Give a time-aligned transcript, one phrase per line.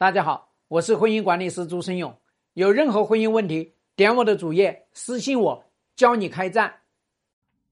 [0.00, 2.16] 大家好，我是婚姻管理师朱生勇。
[2.54, 5.64] 有任何婚姻问题，点我的主页私信我，
[5.96, 6.72] 教你开战。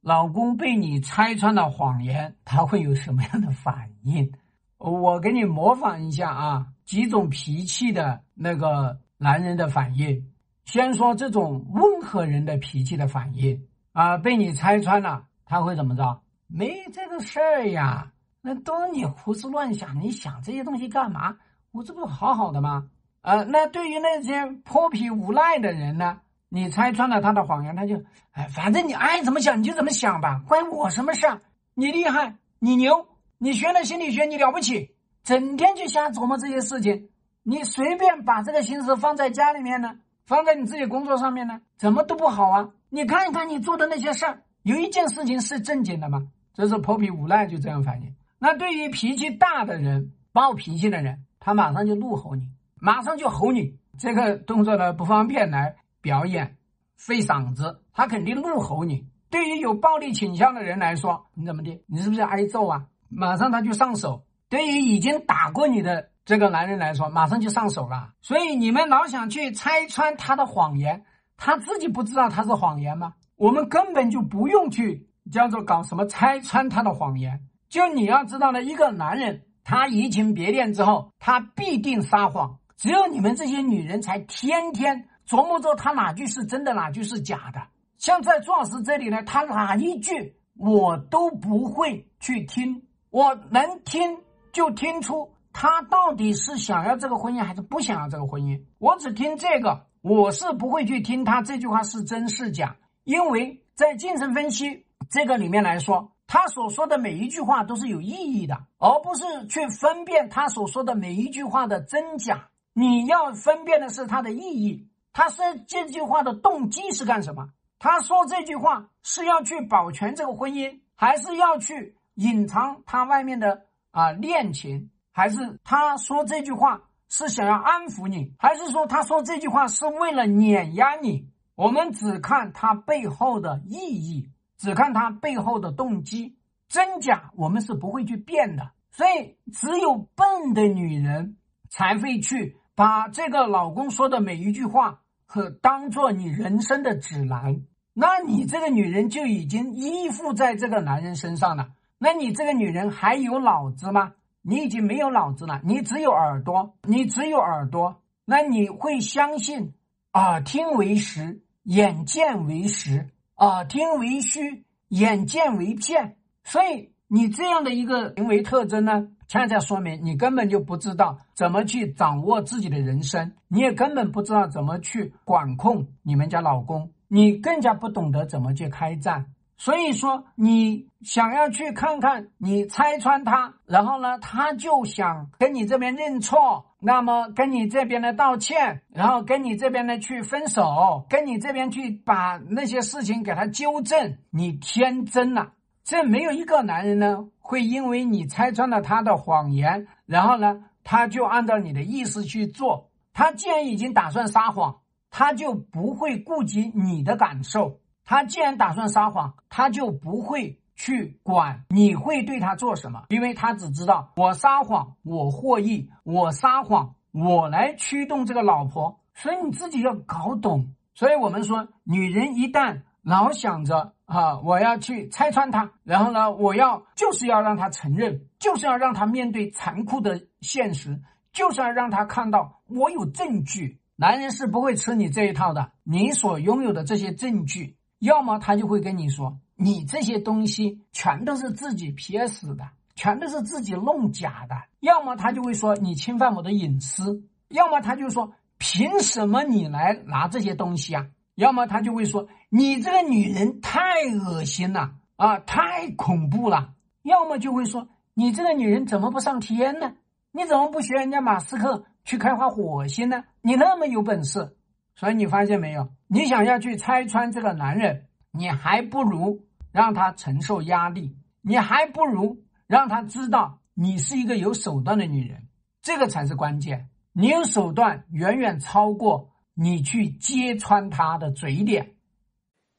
[0.00, 4.32] 老公被你拆穿了谎言，他会有什么样的反应？
[4.78, 10.32] 我给你模仿一下啊，几种脾气的那个男人的反应。
[10.64, 16.20] 先说这种温和人的脾气的反应啊，被你拆穿了，他会怎么着？
[16.48, 21.38] 没这个事儿呀，那都是你胡思乱想，你想这些东西干嘛？
[21.77, 22.88] 我这不好好的吗？
[23.20, 26.20] 呃，那对于那些泼皮无赖的人呢？
[26.48, 31.27] 你拆穿了他的谎言，他就哎，反正你爱怎么想你就怎么想吧，关我什么事？
[31.74, 37.10] 你厉害，你牛，你学了心理学，你了不起，整天就瞎琢磨这些事情。
[37.42, 42.70] 你随便把这个心思放在家里面呢，放在你自己工作上面呢，怎么都不好啊！
[42.88, 46.27] 你看一看你做的那些事儿，有一件事情是正经的吗？
[46.54, 48.15] 这是泼皮无赖就这样反应。
[48.38, 51.24] 那对于脾气大的人、暴脾气的人。
[51.46, 53.78] 他马上就怒吼你，马上就吼你。
[53.96, 56.57] 这个动作呢不方便来表演，
[56.96, 57.82] 费嗓子。
[57.93, 59.07] 他肯定怒吼你。
[59.30, 61.84] 对于有暴力倾向的人来说，你怎么的？
[61.87, 62.87] 你是不是挨揍啊？
[63.09, 64.25] 马上他就上手。
[64.48, 68.10] 对于已经打过你的这个男人来说，马上就上手了。
[68.22, 71.04] 所以你们老想去拆穿他的谎言，
[71.37, 73.15] 他自己不知道他是谎言吗？
[73.37, 77.41] 我们根本就不用去叫做搞什么拆穿他的谎言。
[77.69, 79.43] 就你要知道呢，一个男人。
[79.69, 82.60] 他移情别恋之后，他必定撒谎。
[82.76, 87.60] 只有你们这些女人才天天琢磨着他哪句是真的，哪句是假的。
[87.98, 94.19] 像在壮士这里呢，他哪一句我都不会去听，我能听
[94.53, 98.62] 就听出他到底是想要这个婚姻还是不想要这个婚姻。
[98.78, 106.12] 我只听这个，我是不会去听他这句话是真是假，因为在精神分析这个里面来说。
[106.27, 112.49] 他所说的每一句话都是有意义的，而不是去分辨他所说的每一句话的真假。
[112.72, 117.49] 你要分辨的是他的意义，他说这句话的动机是干什么？
[117.78, 123.62] 他说这句话是要去保全这个婚姻，还是要去隐藏他外面的
[123.93, 124.91] 啊恋情？
[125.12, 128.34] 还是他说这句话是想要安抚你？
[128.39, 131.29] 还是说他说这句话是为了碾压你？
[131.55, 134.29] 我们只看他背后的意义。
[134.56, 136.37] 只看他背后的动机，
[136.69, 138.71] 真假我们是不会去变的。
[138.91, 141.37] 所以，只有笨的女人
[141.69, 147.62] 才会去把这个老公说的每一句话和当做你人生的指南。
[147.93, 151.71] 那你这个女人就已经依附在这个男人身上了。
[151.99, 154.12] 那你这个女人还有脑子吗？
[154.43, 158.00] 你已经没有脑子了，你只有耳朵，你只有耳朵。
[158.25, 159.75] 那你会相信
[160.12, 163.09] 耳听为实，眼见为实。
[163.37, 179.27] 耳听为虚，眼见为骗，所以你这样的一个行为特征呢，恰恰说明你根本就不知道怎么去掌握自己的人生，你也根本不知道怎么去管控你们家老公，你更加不懂得怎么去开战。
[179.59, 194.19] 所以说，你想要去看看，你拆穿他，然后呢，他就想跟你这边认错，那么跟你这边的道歉，然后跟你这边的去分手，跟你这边去把那些事情给他纠正。
[194.31, 195.53] 你天真了，
[195.84, 202.91] 这没有一个男人呢会因为你拆穿了他的谎言，然后呢，他就按照你的意思去做。
[203.15, 204.81] 他既然已经打算撒谎，
[205.11, 207.78] 他就不会顾及你的感受。
[208.06, 220.72] 他既然打算撒谎，他就不会去管你会对他做什么，因为他只知道我撒谎我获益，我撒谎我来驱动这个老婆，所以你自己要搞懂。
[220.94, 231.03] 所以我们说，女人一旦老想着啊，我要去拆穿他，然后呢，我要就是要让他承认，就是要让他面对残酷的现实，
[231.33, 233.81] 就是要让他看到我有证据。
[233.97, 237.77] 男人是不会吃你这一套的，你所拥有的这些证据。
[237.99, 251.06] 要么他就会跟你说，你这些东西全都是自己 PS 的，全都是自己弄假的；要么他就会说你侵犯我的隐私；要么他就说凭什么你来拿这些东西啊？
[251.35, 253.82] 要么他就会说你这个女人太
[254.25, 259.94] 恶心了啊，太恐怖了；要么就会说你这个女人怎么不上天呢？
[260.32, 263.25] 你怎么不学人家马斯克去开发火星呢？
[263.41, 264.55] 你那么有本事。
[264.96, 265.88] 所以你发现没有？
[266.08, 275.46] 你想要去拆穿这个男人，你还不如让他承受压力，你还不如让他知道你是一个有手段的女人，
[275.82, 276.88] 这个才是关键。
[277.12, 281.94] 你有手段远远超过你去揭穿他的嘴脸。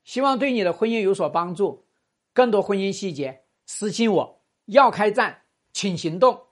[0.04, 1.86] 希望对你的婚姻有所帮助。
[2.34, 4.42] 更多婚姻细节私信我。
[4.66, 5.40] 要开战，
[5.72, 6.47] 请行动。